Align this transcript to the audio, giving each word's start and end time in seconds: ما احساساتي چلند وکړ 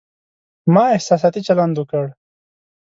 ما 0.73 0.83
احساساتي 0.95 1.41
چلند 1.47 1.75
وکړ 1.77 2.05